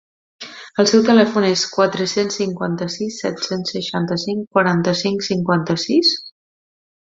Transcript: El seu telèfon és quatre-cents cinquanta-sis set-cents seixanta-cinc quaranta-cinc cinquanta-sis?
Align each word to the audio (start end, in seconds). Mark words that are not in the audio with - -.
El 0.83 0.87
seu 0.91 1.03
telèfon 1.09 1.45
és 1.49 1.65
quatre-cents 1.75 2.39
cinquanta-sis 2.41 3.19
set-cents 3.27 3.77
seixanta-cinc 3.77 4.45
quaranta-cinc 4.59 5.31
cinquanta-sis? 5.33 6.19